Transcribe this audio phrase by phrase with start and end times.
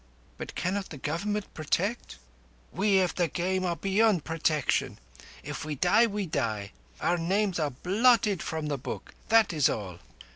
[0.39, 2.17] "But cannot the Government protect?"
[2.71, 4.97] "We of the Game are beyond protection.
[5.43, 6.71] If we die, we die.
[6.99, 9.13] Our names are blotted from the book.
[9.29, 9.99] That is all.